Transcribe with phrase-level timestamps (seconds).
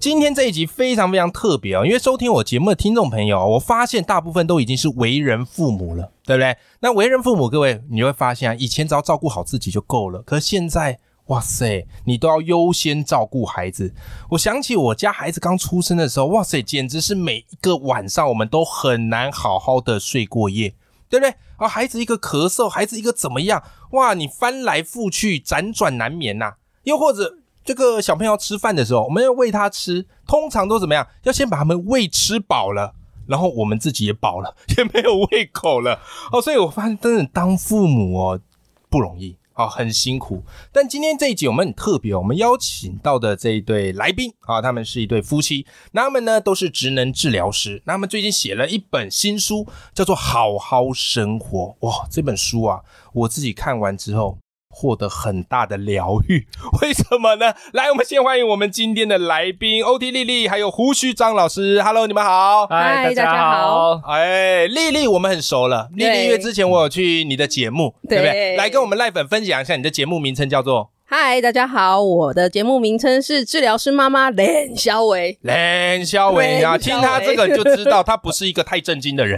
[0.00, 6.56] 今天这一集非常非常特别哦，因为收听我节目的听众朋友，我发现大部分都已经是为人父母了，对不对？
[6.80, 13.92] 那为人父母，各位你会发现啊，以前只要照顾好自己就够了，可现在，哇塞，你都要优先照顾孩子。
[14.30, 20.72] 我想起我家孩子刚出生的时候，哇塞，简直是每一个晚上我们都很难好好的睡过夜，
[21.10, 21.34] 对不对？
[21.58, 26.54] 啊，孩子一个咳嗽，孩子一个怎么样，哇，你翻来覆去，辗转难眠呐，
[26.84, 27.36] 又或者。
[27.64, 31.06] 这个小朋友吃饭的时候，我们要喂他吃，通常都怎么样？
[31.24, 32.94] 要先把他们喂吃饱了，
[33.26, 36.00] 然后我们自己也饱了，也没有胃口了
[36.32, 36.40] 哦。
[36.40, 38.40] 所以我发现，真的当父母哦
[38.88, 40.42] 不容易啊，很辛苦。
[40.72, 52.08] 但今天这一集我们很特别，我们邀请到的这一对来宾啊，他们是一对夫妻，那他们呢都是职能治疗师，那他们最近写了一本新书，叫做《好好生活》哇。
[52.10, 52.80] 这本书啊，
[53.12, 54.38] 我自己看完之后。
[54.70, 56.46] 获得很大的疗愈，
[56.80, 57.52] 为什么呢？
[57.72, 61.82] 来，我们先欢迎我们今天的来宾欧弟丽丽，还有胡须张老师。
[61.82, 62.66] Hello，你们好。
[62.68, 64.00] 嗨，大家好。
[64.06, 65.90] 哎，丽丽，我们很熟了。
[65.94, 68.56] 丽丽，因为之前我有去你的节目，对不对？
[68.56, 70.90] 来跟我们赖粉分享一下你的节目名称叫做。
[71.12, 75.36] 嗨，大家好，我的节目名称是治疗师妈妈冷小伟。
[75.42, 79.36] 冷小伟啊，听他这个就知道他不是一个太正经的人。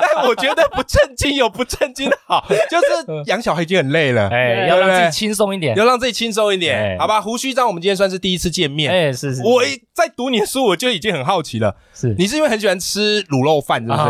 [0.00, 7.20] 但 我觉得不正经有不正经的好，就是养小孩已经很累了，哎，要让自己轻松一点，要让自己轻松一点，好吧？
[7.20, 9.42] 胡须章，我们今天算是第一次见面，哎，是是。
[9.42, 13.98] 我在读你的书，我就已经很好奇了，是你是因为很喜欢吃卤肉饭，是不是？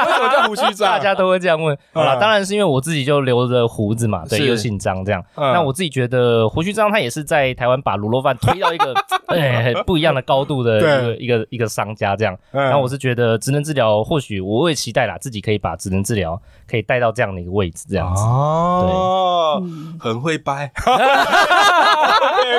[0.00, 0.92] 为什么叫胡须章？
[0.92, 1.74] 大家都会这样问。
[1.94, 4.49] 好了，当然是因为我自己就留着胡子嘛，对。
[4.50, 8.94] 又姓张这样，那我自己觉得胡须章他也是在台湾把卤肉饭推到一个
[9.28, 12.36] 哎不一样的高度的一个一个一个商家这样。
[12.50, 18.22] 然后我是觉得职能治疗或许我会期待啦，自己可以把职能治疗可以带到这样的一个位置这样子。
[18.22, 19.62] 哦，
[19.98, 20.70] 很会掰，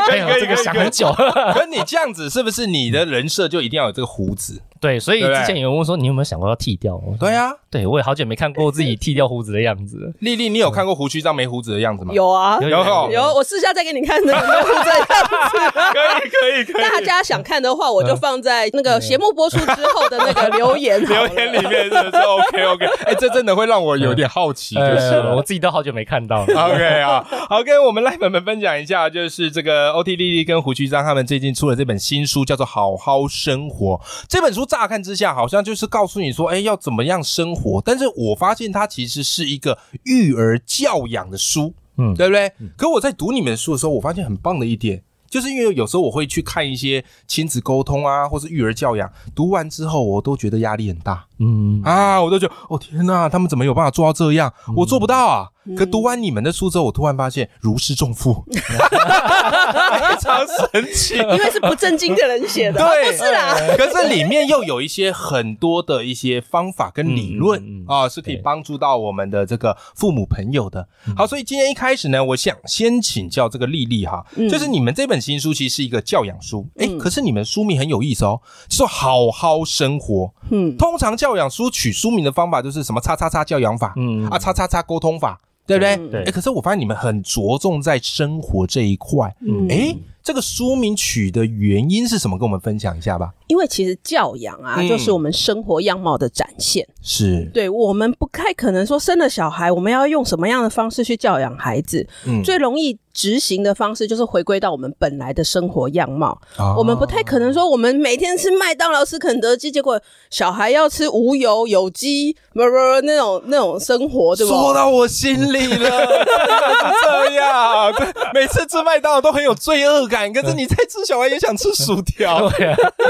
[0.09, 1.11] 没有这个想很久。
[1.53, 4.61] 可你这样子是不是你的人设就一定要有这个胡子？
[4.79, 6.99] 对，所以之前有人问说你有没有想过要剃掉？
[7.19, 10.11] 对啊，对我也好久没看过自己剃掉胡子的样子。
[10.19, 12.11] 丽丽，你有看过胡须章没胡子的样子吗？
[12.13, 12.69] 有啊，有
[13.11, 15.71] 有，我私下再给你看那个没胡子的 样子。
[15.91, 16.81] 可以可以可以。
[16.81, 22.85] 大家想看的话，我就放在那个节目播出之后的那个留言 留言里面，是不是 OK OK？
[23.05, 26.71] 哎，这真的会让我有点好奇，就是我自己都好久没看到了。
[26.71, 33.95] OK 啊，好，跟我们赖粉们分享一下，就是这个 OT 丽丽跟胡须章他们最近出了这本新书，叫做《好好生活》。
[34.27, 35.47] 这本书乍看之下好。
[35.51, 37.81] 像就是告诉你说，哎，要怎么样生活？
[37.83, 42.49] 但是我发现它其实是一个育儿教养的书，嗯，对不对？
[42.77, 54.53] 可我在读你们的书的时候，我发现很棒的一点，就是因为有时候我会去看一些亲子沟通啊，或是育儿教养，读完之后我都觉得压力很大，嗯啊，我都觉得，哦天哪，他们怎么有办法做到这样？
[54.77, 55.49] 我做不到啊。
[55.77, 63.55] 可读完你们的书之后，我突然发现如释重负， 非常神奇，因为是不正经的人写的，对，不是啦。
[63.77, 70.87] 可是里面又有一些很多的一些方法跟理论啊，是可以帮助到我们的这个父母朋友的。
[71.15, 80.33] 好，所以今天一开始呢，我想先请教这个丽丽哈，就是你们这本新书其实是一个教养书，哎，可是你们书名很有意思哦，说好好生活。
[80.49, 84.27] 嗯，通常教养书取书名的方法就是什么叉叉叉教养法，嗯。
[84.27, 85.39] 啊叉叉叉沟通法。
[85.79, 86.23] 对不对？
[86.23, 86.23] 对。
[86.25, 89.33] 哎，可是我发现你们很着重在生活这一块。
[89.39, 89.67] 嗯。
[89.69, 92.37] 哎，这个书名取的原因是什么？
[92.37, 93.31] 跟我们分享一下吧。
[93.47, 96.87] 因为其实教养啊，就是我们生活样貌的展现。
[97.01, 97.49] 是。
[97.53, 102.07] 对，我们不太可能说生了小孩，我们要用什么样的方式去教养孩子？
[102.25, 102.43] 嗯。
[102.43, 102.97] 最容易。
[103.13, 106.41] 执行的方式就是回归到我们本来的生活样貌。
[106.77, 114.55] 我们不太可能说，我们每天吃麦当劳、吃肯德基，结果小孩要吃无油、有机，不不那种那种生活，对吧？
[114.55, 115.89] 说到我心里了，
[117.03, 117.93] 这样，
[118.33, 120.31] 每次吃麦当劳都很有罪恶感。
[120.31, 122.47] 可是你在吃，小孩也想吃薯条，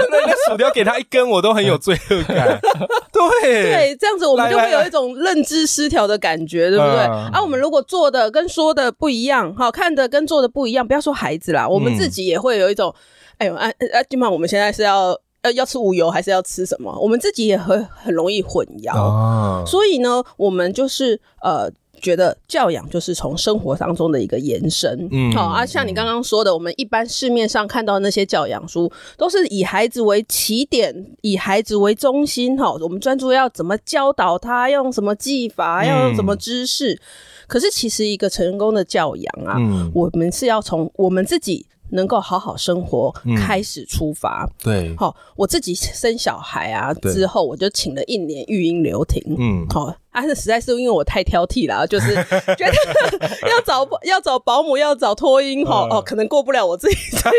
[0.09, 2.57] 那薯条给他一根，我都很有罪恶感。
[3.11, 6.99] 对对，这样子我们就会有一种认知失调的感觉，对不对？
[7.01, 9.81] 啊，我们如果做的跟说的不一样，好看。
[9.93, 12.95] 的跟做的不一样，不要说孩子啦，我们自己也会有一种，
[13.39, 15.07] 哎呦，啊啊，今晚我们现在是要
[15.41, 16.97] 呃要吃无油还是要吃什么？
[16.97, 21.69] 我们自己也很很容易混淆，所以呢，我们就是呃
[22.01, 25.07] 觉得教养就是从生活当中的一个延伸。
[25.11, 32.57] 嗯，好啊，像你刚刚说的，我们一般市面上看到那些教养书，都是以孩子为起点，以孩子为中心。
[32.57, 36.99] 哈，我们专注要怎么教导他，用什么技法，要用什么知识。
[37.47, 39.57] 可是，其实一个成功的教养啊，
[39.93, 41.65] 我们是要从我们自己。
[41.93, 44.49] 能够好好生活，开始出发。
[44.63, 49.21] 对，好，我自己生小孩啊之后，我就请了一年育婴留停。
[49.37, 52.13] 嗯，好，但是实在是因为我太挑剔了，就是
[52.55, 52.73] 觉得
[53.49, 57.33] 要找要找保姆，要找托婴，哈哦，可能过不了我自己这一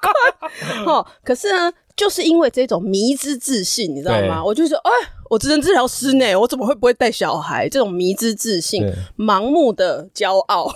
[0.00, 0.84] 关。
[0.84, 1.72] 哈，可是呢。
[1.96, 4.42] 就是因为这种迷之自信，你知道吗？
[4.44, 4.90] 我就说，哎，
[5.30, 7.68] 我职能治疗师呢，我怎么会不会带小孩？
[7.68, 8.84] 这种迷之自信、
[9.16, 10.68] 盲目的骄傲，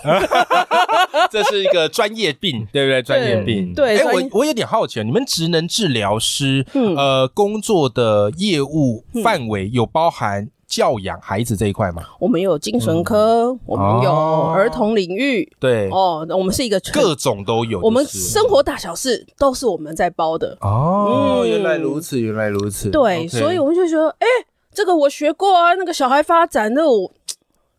[1.29, 3.03] 这是一个专业病，对不对？
[3.03, 3.73] 专业病。
[3.73, 6.65] 对，哎，我我有点好奇，你们职能治疗师，
[6.95, 10.47] 呃，工作的业务范围有包含？
[10.69, 14.11] 教养孩子这一块嘛，我们有精神科，我们有
[14.53, 15.89] 儿童领域，对。
[15.89, 20.55] 哦，我们是一个各种都有，我们生活大小事都是我们在包的。
[20.61, 21.43] 哦。
[21.45, 24.27] 原来如此，原来如此，对，所以我们就觉得，哎，
[24.71, 27.11] 这个我学过啊，那个小孩发展的我。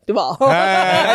[0.05, 0.35] 对吧？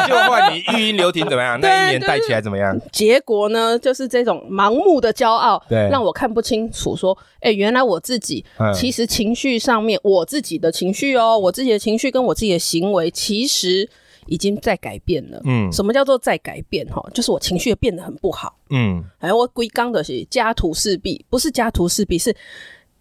[0.06, 1.58] 就换你育婴留停怎么样？
[1.60, 2.78] 那一年带起来怎么样？
[2.92, 6.94] 结果呢，就是这种盲目的骄傲，对，让我看不清楚。
[6.96, 8.44] 说，哎，原来我自己
[8.74, 13.88] 其实情绪上面，我自己的情绪哦，我自己的情绪跟我自己的行为，其实
[14.26, 15.40] 已经在改变了。
[15.44, 16.86] 嗯，什么叫做在改变？
[16.86, 18.56] 哈，就是我情绪变得很不好。
[18.70, 22.34] 嗯，哎，我归刚的是家徒四壁，不是家徒四壁，是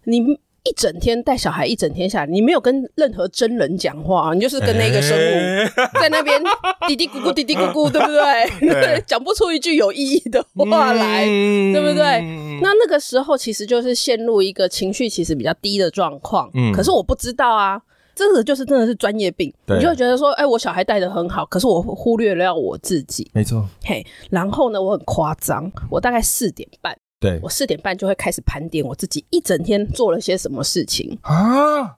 [0.04, 0.38] 你。
[0.68, 5.68] 一整天带小孩，一整天下来，你没有跟任何真人讲话，你就是跟那个生物
[6.00, 6.42] 在那边
[6.88, 9.00] 嘀嘀咕咕、嘀嘀咕咕， 对不对？
[9.06, 12.20] 讲不出一句有意义的话来，对不对？
[12.60, 16.50] 那那个时候其实就是陷入一个情绪其实比较低的状况。
[16.54, 17.80] 嗯，可是我不知道啊，
[18.14, 19.52] 这个就是真的是专业病。
[19.66, 23.30] 你就会觉得说，哎，我小孩带的很好，可是我忽略了我自己。
[23.32, 23.64] 没错。
[23.84, 26.96] 嘿，然后呢，我很夸张，我大概四点半。
[27.18, 31.96] 对我四点半就会开始盘点我自己一整天做了些什么事情啊？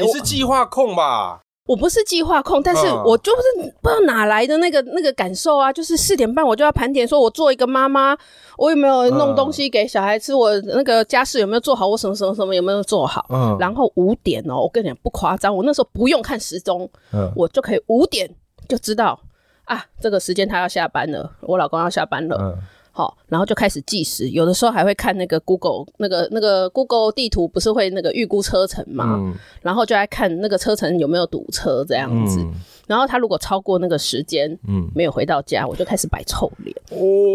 [0.00, 1.40] 你是计划控吧？
[1.66, 5.72] 我不是计划控，但是我就是不知道哪来的那个那个感受啊！
[5.72, 8.14] 就是四点半我就要盘点，说我做一个妈妈，
[8.58, 10.34] 我有没有弄东西给小孩吃？
[10.34, 11.86] 我那个家事有没有做好？
[11.88, 13.24] 我什么什么什么有没有做好？
[13.30, 18.30] 嗯，然后五点哦，我跟你讲不夸张，我那时候不用看时钟，嗯，我就可以五点
[18.68, 19.18] 就知道
[19.64, 22.58] 啊，这个时间他要下班了，我老公要下班了，嗯。
[22.94, 29.16] 好，然后就开始计时，有的时候还会看那个 Google 那个那个 Google 地图，不是会那个预估车程嘛？
[29.18, 32.40] 嗯，然后就来看那个车程有没有堵车这样子。
[32.86, 36.76] 然后他如果超过那个时间，嗯，没有回到家，我就开始摆臭脸。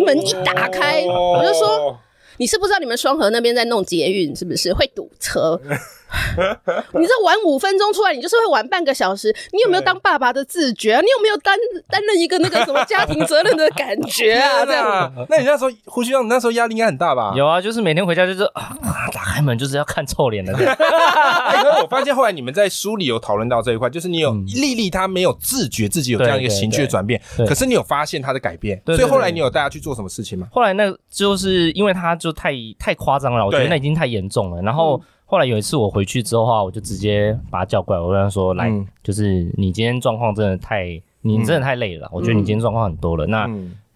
[0.05, 1.99] 门一打开，我就说。
[2.37, 5.59] 你是不知道你们双河那边在弄捷运，是不是会堵车？
[6.99, 9.35] 你这玩五分钟出来，你就是会玩半个小时。
[9.53, 11.01] 你有没有当爸爸的自觉啊？
[11.01, 11.55] 你有没有担
[11.87, 14.65] 担任一个那个什么家庭责任的感觉啊？
[14.65, 17.33] 这样，那你那时候胡须让你那时候压力应该很大吧？
[17.35, 18.75] 有啊，就是每天回家就是啊，
[19.13, 20.51] 打开门就是要看臭脸的。
[20.57, 30.47] 因为我发现后来你们在书里有讨论到这一块，就是你有丽丽她没有自觉自己有这样一个情绪的转变，可是你有发现她的改变，所以后来你有带她去做什么事情吗？
[30.51, 32.33] 后来那就是因为她就。
[32.39, 34.61] 太太夸张了，我觉得那已经太严重了。
[34.61, 38.67] 然后后来有一次我回去之后话，我就直接把他叫过来，我跟他说：“来，
[39.03, 42.09] 就是你今天状况真的太，你真的太累了。
[42.11, 43.47] 我觉得你今天状况很多了，那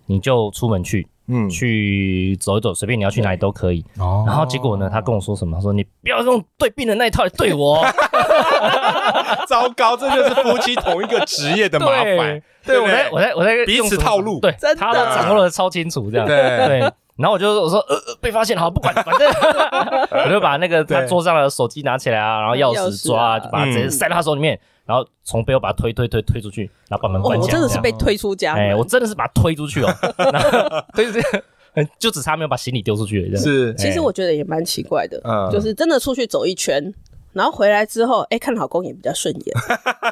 [0.05, 3.83] 你就出门去，嗯，去走一走，随便你要去哪里都可以。
[3.95, 5.57] 然后结果呢，他跟我说什么？
[5.57, 7.83] 他说你不要用对病人那一套来对我。
[9.49, 12.39] 糟糕，这就是夫妻同一个职业的麻烦。
[12.63, 16.93] 对我在我在我在彼此套路，对，他都掌握的超清楚，这样对。
[17.15, 19.27] 然后我就我说呃被发现好不管反正
[20.25, 27.47] 我就把那个他桌上的手机拿起来啊，然后钥匙抓，就把它直接塞到他手里面，然后从背后把他推推推推出去，然后把门关起来。
[27.47, 29.93] 我真的是被推出家门，我真的是把他推出去哦，
[30.31, 30.49] 然后
[30.93, 31.43] 推出去，
[31.99, 33.37] 就只差没有把行李丢出去了。
[33.37, 36.93] 是，其实我觉得也蛮奇怪的，就是真的出去走一圈。
[37.33, 39.57] 然后回来之后，哎，看老公也比较顺眼，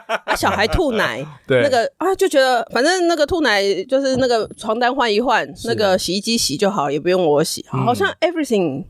[0.08, 8.84] 啊， 小孩吐奶， 对那个啊，就觉得反正那个吐奶就是那个床单换一换，那个洗衣机洗就好，也不用我洗，好像 everything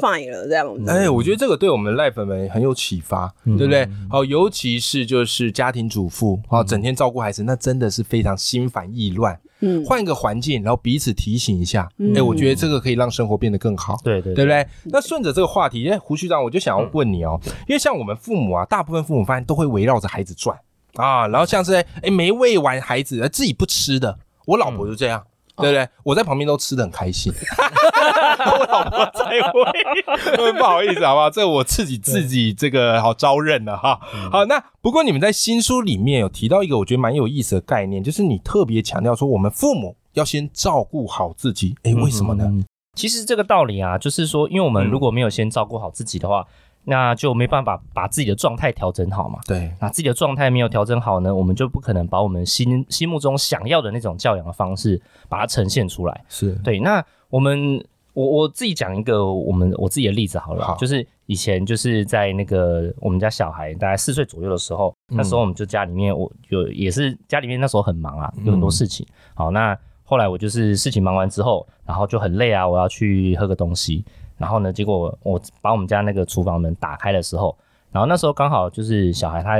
[0.00, 0.90] fine 了这样子。
[0.90, 3.88] 哎，我觉得这个对我们赖粉们很有启发，对不对？
[4.08, 9.38] 好，尤其是就是家庭主妇啊，整天照顾孩子，那真的是非常心烦意乱。
[9.60, 13.98] 嗯，换一个环境，然后彼此提醒一下，哎，我觉得这个可以让生活变得更好。
[14.04, 14.66] 对对，对不对？
[14.84, 20.54] 那顺着这个话题，哎，胡局长，我就想要问你哦，因为像我们父母啊，大部分父母发现都会围绕着孩子转
[20.96, 25.24] 啊，然后像是哎没喂完孩子，自己不吃的，我老婆就这样。
[25.58, 25.88] 对不对？
[26.04, 27.32] 我在旁边都吃的很开心，
[28.44, 31.30] 我老婆才会，不好意思，好不好？
[31.30, 33.98] 这我自己自己这个好招认了哈。
[34.30, 41.74] 好，那不过你们在新书里面有提到一个我觉得蛮有意思的概念，就是你特别强调说，我们父母要先照顾好自己。
[41.84, 42.52] 哎，为什么呢？
[42.94, 46.46] 其实这个道理啊，就是说，因为我们如果没有先照顾好自己的话。
[46.88, 49.40] 那就没办法把自己的状态调整好嘛？
[49.44, 56.24] 对，那自己的状态没有调整好呢，我们就不可能把我们心心目中想要的那种教养的方式把它呈现出来。
[56.28, 56.78] 是对。
[56.78, 69.04] 那我们我我自己讲一个我们我自己的例子好了，就是以前就是在那个我们家小孩大概四岁左右的时候，那时候我们就家里面我有也是家里面那时候很忙啊，有很多事情。
[69.34, 74.04] 好，那后来我就是事情忙完之后，然后就很累啊，我要去喝个东西。
[74.36, 74.72] 然后呢？
[74.72, 77.56] 结果我把我们家那个厨房门打开的时候，
[77.90, 79.58] 然后那时候刚好就是小孩他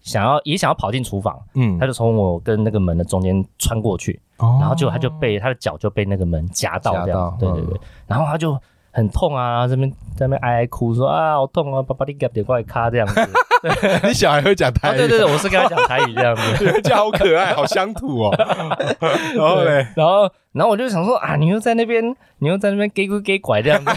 [0.00, 4.20] 想要也想要跑进厨房，嗯，他就从我跟那个门的中间穿过去，
[4.60, 8.56] 然后结果他就被他的脚就被那个门夹到这样，对对对，然后他就
[8.96, 13.20] 很痛啊，这边在那边哀哀哭说啊好痛啊，爸爸你给点过来卡这样子。
[14.04, 14.98] 你小孩会讲台语？
[14.98, 18.34] 对对对，我是跟他讲台语这样子， 这好可爱，好乡土哦。
[19.36, 20.30] 然后嘞，然后。
[20.56, 22.02] 然后我就想说啊，你又在那边，
[22.38, 23.90] 你又在那边给鬼给拐这样子。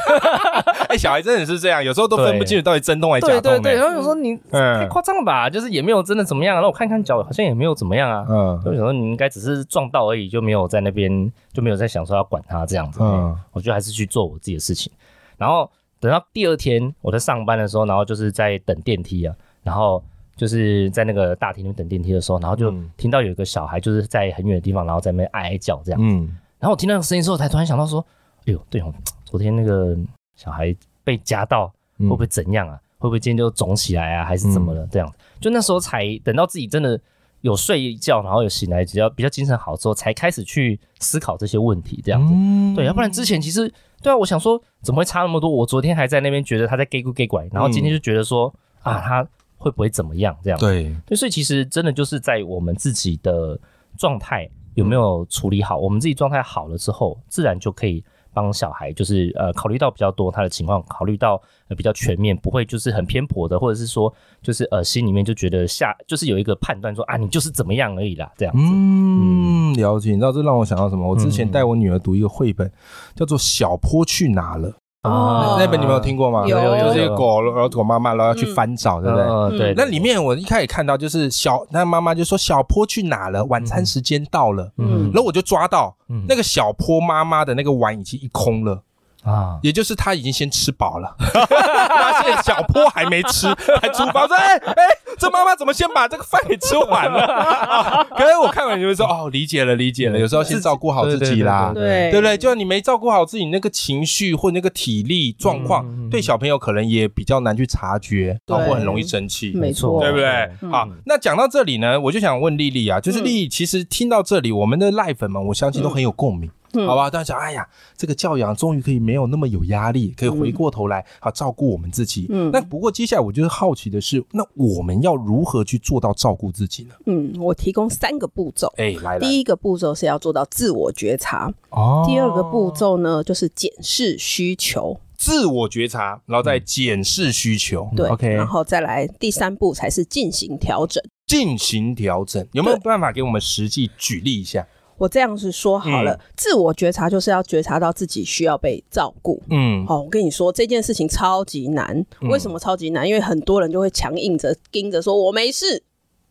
[0.89, 3.41] 哎，小孩真的是这样，有时候都分不清楚到底真动还是假动。
[3.41, 6.55] 对对对，然后有时候你太夸张了吧，就是也没有真的怎么样。
[6.55, 8.25] 然后我看看脚，好像也没有怎么样啊。
[8.27, 12.99] 嗯，就想说你应该只是撞到而已，就没有在那边就没有在想说要管他这样子。
[13.01, 14.91] 嗯，我觉得还是去做我自己的事情。
[15.37, 15.69] 然后
[15.99, 20.03] 等到第二天我在上班的时候，然后就是在等电梯啊，然后。
[20.39, 25.99] 就是在那个大厅里面等电梯的时候，然后就听到有一个小孩就是在很远的地方，然后在那边哀哀叫这样。
[26.01, 27.99] 嗯，然后我听到那个声音之后，才突然想到说
[28.47, 28.93] ：“哎呦，对哦，
[29.25, 29.97] 昨天那个
[30.39, 31.67] 小孩被夹到，
[31.97, 32.79] 会不会怎样啊？
[32.97, 34.23] 会不会今天就肿起来啊？
[34.23, 34.87] 还是怎么了？
[34.89, 36.97] 这样就那时候才等到自己真的
[37.41, 42.01] 有睡一觉，然后有醒来，只要比较精神好之后，才开始去思考这些问题。
[42.01, 42.33] 这样子，
[42.75, 43.69] 对，要不然之前其实
[44.01, 45.49] 对啊，我想说怎么会差那么多？
[45.49, 49.27] 我昨天还在那边觉得他在 gay 咕 gay 拐，然后今天就觉得说啊他。
[49.61, 50.33] 会不会怎么样？
[50.41, 53.59] 这样对，所以其实真的就是在我们自己的
[53.97, 58.01] 状态有没有处理好，我们自己状态好了之后，自然就可以
[58.33, 68.61] 帮小孩，就是呃考虑到比较多他的情况，考虑到呃比较全面，不会就是很偏颇的，或者是说就是呃心里面就觉得下就是有一个判断说啊你就是怎么样而已啦，这样子。
[68.63, 70.11] 嗯，了解。
[70.11, 71.07] 你知道这让我想到什么？
[71.07, 72.71] 我之前带我女儿读一个绘本，
[73.15, 74.69] 叫做《小坡去哪了》。
[75.03, 76.45] 哦，那本你们有听过吗？
[76.45, 79.57] 有，就是一狗，然后狗妈妈，然后要去翻找，对不对？
[79.57, 79.73] 对。
[79.77, 83.45] 那里面我一开始看到就是小，那妈妈就说小坡去哪了？
[83.45, 84.73] 晚餐时间到了。
[84.77, 85.09] 嗯。
[85.13, 85.95] 然后我就抓到
[86.27, 88.83] 那个小坡妈妈的那个碗已经一空了。
[89.23, 93.47] 啊，也就是他已经先吃饱了， 发现小坡还没吃，
[93.81, 94.83] 还厨房说：“哎哎，
[95.17, 100.17] 这妈妈怎么先把这个饭给吃完了？” 啊，可是我看完就会说：“哦，理解了，理解了。
[100.17, 102.37] 有时候先照顾好自己啦，对对不对？
[102.37, 110.49] 就你没照顾好自己那个情绪或那个体力状况，对小朋友可能也比较难去察觉，然后很容易生气，没错，对不对？
[110.71, 116.49] 好，那讲到这里呢，我就想问丽丽啊，就是丽丽，其实听到这里，我们的赖粉们，我相信都很有共鸣。
[116.85, 122.27] 好吧，大家想，哎呀，这个教养终于可以没有那么有压力，可以回过头来好照顾我们自己。
[122.29, 126.93] 嗯，那不过接下来我就是好奇的是，那我们要如何去做到照顾自己呢？
[127.05, 128.71] 嗯，我提供三个步骤。
[128.77, 131.51] 哎，来了，第一个步骤是要做到自我觉察。
[131.69, 134.99] 哦，第二个步骤呢，就是检视需求。
[135.17, 137.89] 自我觉察，然后再检视需求。
[137.93, 141.03] 对，OK，然后再来第三步才是进行调整。
[141.27, 144.65] 进行调整，有没有办法给我们实际举例一下？
[144.99, 149.41] 我这样子说好了，自我觉察就是要觉察到自己需要被照顾。
[149.49, 153.07] 嗯，好，我跟你说这件事情超级难，为什么超级难？
[153.07, 155.81] 因为很多人就会强硬着盯着说我没事。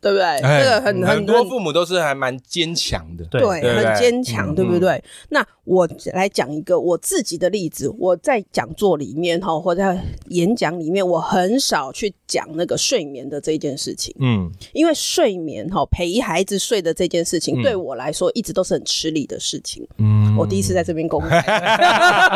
[0.01, 0.41] 对不对？
[0.41, 5.03] 这个很很多父母都是还蛮坚强的，对，很坚强，对不对？
[5.31, 7.93] 那我来讲一个我自己的例子。
[7.99, 14.15] 我在讲座里面哈，或在演讲里面，我很少去讲那个睡眠的这件事情。
[14.21, 19.85] 嗯，因为睡眠哈，陪孩子睡的这件事情，对我来说一直都是很吃力的事情。
[19.99, 21.43] 嗯，我第一次在这边公开，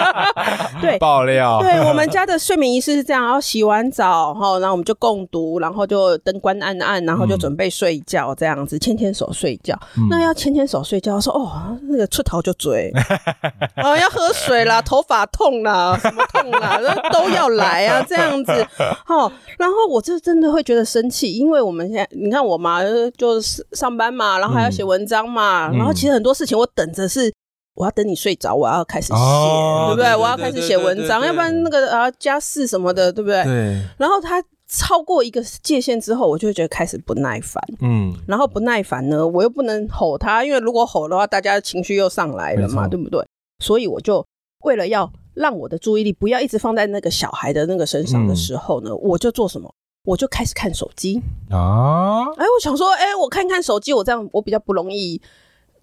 [0.82, 1.60] 对，爆料。
[1.60, 7.52] 对我们 家的睡眠仪式是这样：然后洗完澡哈，然后我们就共读，然后就灯关暗暗，然后就准。
[7.52, 9.78] 准备睡觉这样子，牵牵手睡觉。
[10.08, 12.90] 那要牵牵手睡觉，说哦，那个出头就追，
[13.82, 16.80] 哦，要喝水啦， 头发痛啦，什么痛啦，
[17.12, 18.52] 都要来啊，这样子。
[19.06, 22.80] 哦，然后我就真的会觉得生气，因为我们现在你看我嘛，
[23.16, 27.32] 就是上班嘛，然后还要写文章嘛，然后其实很多事情我等着是
[27.74, 30.14] 我要等你睡着，我要开始写，对不对？
[30.16, 33.42] 我要开始写文章，要不然那个啊家事什么的，对不对？
[33.44, 33.82] 对。
[33.98, 34.42] 然后他。
[34.74, 37.62] 超过一个界限之后，我就会觉得开始不耐烦。
[37.80, 43.22] 嗯，然后不耐烦呢，我又不能吼他，因为如果吼的话，大家情绪又上来了嘛，对不对？
[43.58, 44.26] 所以我就
[44.64, 49.70] 为了要让我的注意力不要一直放在那个小孩的那个身上的时候呢，我就做什么？
[50.04, 52.24] 我就开始看手机啊！
[52.36, 55.20] 哎，我想说，哎，我看看手机，我这样我比较不容易，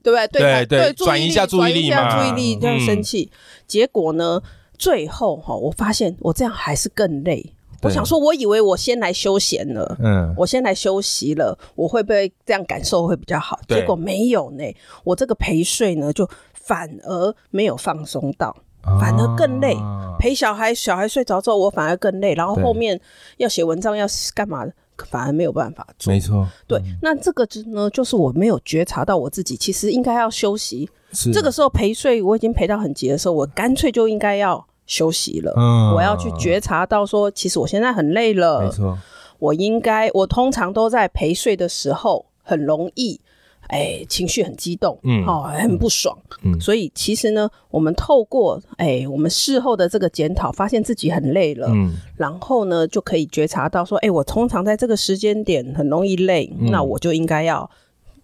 [0.01, 0.41] 对不对？
[0.41, 3.31] 对对，转移一下注意力嘛，注意力这样生气。
[3.65, 4.41] 结果呢，
[4.77, 7.53] 最后哈，我发现我这样还是更累。
[7.81, 13.59] 我想说，我以为我先来休闲了，嗯，我先来休息了，我会不会这样感受会比较好？
[13.67, 14.63] 结果没有呢，
[15.03, 18.55] 我这个陪睡呢，就反而没有放松到。
[18.81, 19.75] 反而更累，
[20.17, 22.33] 陪小孩，小孩睡着之后，我反而更累。
[22.33, 22.99] 然后后面
[23.35, 24.73] 要写文章，要干嘛的，
[25.09, 26.11] 反而没有办法做。
[26.11, 26.81] 没错，对。
[27.01, 30.89] 那这个呢，就是我没有觉察到我自己，其实应该要休息。
[31.33, 35.53] 这个时候陪睡，我已经陪到很急的时候，我干脆就应该要休息了。
[35.55, 38.61] 嗯，我要去觉察到说，其实我现在很累了。
[38.63, 38.97] 没错，
[39.37, 43.21] 我应该，我通常都在陪睡的时候很容易。
[43.67, 57.69] 哎，情绪很激动，嗯，哦，很不爽，嗯，所以其实呢，我们透过哎，我们事后的这个检讨，发现自己很累了，嗯，然后呢，就可以觉察到说，哎，我通常在这个时间点很容易累，那我就应该要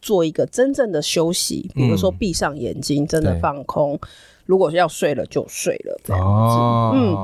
[0.01, 3.99] 做一个真正的休息，比如说闭上眼睛，真的放空，
[4.45, 7.17] 如果要睡了就睡了，这样子，嗯，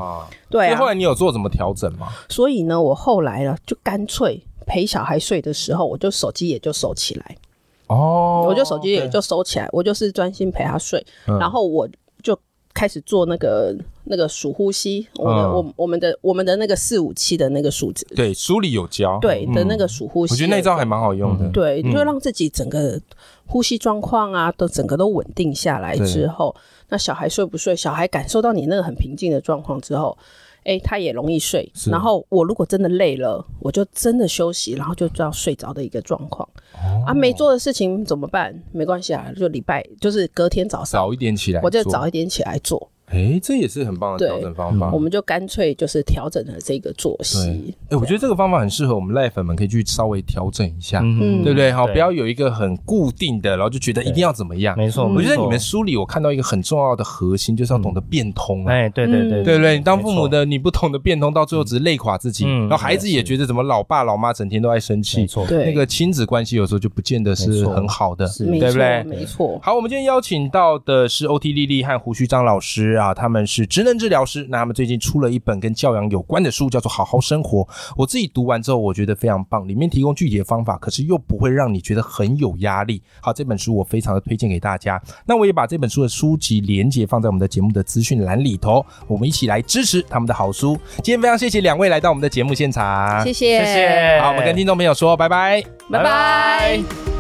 [0.49, 0.77] 对啊。
[0.77, 2.09] 后来你有做什么调整吗？
[2.29, 7.37] 所以呢，我后来呢，就干脆陪小孩睡的时候，我就手机也就收起来。
[7.87, 11.85] 哦，我就手机也就收起来，我就是专心陪他睡，然后我
[12.23, 12.37] 就
[12.73, 13.75] 开始做那个
[14.05, 22.97] 那个数呼吸，我的我我们的我们的那个四五七的那个数字，对，书里有教，对的那个数呼吸，我觉得那招还蛮好用的，对，就让自己整个
[23.45, 26.55] 呼吸状况啊，都整个都稳定下来之后，
[26.91, 27.75] 那小孩睡不睡？
[27.75, 30.15] 小孩感受到你那个很平静的状况之后。
[30.63, 31.67] 哎，他也容易睡。
[31.89, 36.48] 然后我如果真的累了，我就真的休息，然后就这样睡着的一个状况。
[37.03, 38.53] 啊，没做的事情怎么办？
[38.71, 42.91] 没关系啊，就礼拜就是隔天早上早一点起来，我就早一点起来做。
[43.12, 44.91] 哎，这也是很棒的调整方法。
[44.91, 47.75] 我们就干脆就是调整了这个作息。
[47.89, 51.72] 哎，我觉得这个方法很适合我们赖粉们，可以去稍微调整一下，嗯对不对？
[51.72, 54.77] 好，不要有一个很固定的，然后就觉得一定要怎么样。
[54.77, 58.65] 没错，我觉得你们书里我看到一个很重要的核心，就是要懂得变通。
[58.65, 59.77] 哎，对对对，对不对？
[59.77, 65.20] 你当父母的，你不懂得变通，到最后只是累垮自己，然后孩子也觉得怎么老爸老妈整天都在生气。
[65.22, 69.04] 没错，那个亲子关系有时候就不见得是很好的，对不对？
[69.04, 69.60] 没错。
[69.62, 73.65] 好，我们今天邀请到的是欧 T 丽丽和胡须章老师啊，他们是。
[73.65, 77.63] 职能治疗师，那他们最近出了一本跟教养有关的书，叫做《好好生活》。
[77.95, 83.01] 我自己读完之后，我觉得非常棒，里面提供具体的方法，可是又不会让你觉得很有压力。
[83.21, 85.01] 好，这本书我非常的推荐给大家。
[85.25, 90.77] 那我也把这本书的书籍连接放在我们的节目的资讯栏里头，我们一起来支持他们的好书。
[90.97, 94.19] 今天非常谢谢两位来到我们的节目现场，谢谢，谢谢。
[94.21, 97.11] 好，我们跟听众朋友说拜拜，拜拜。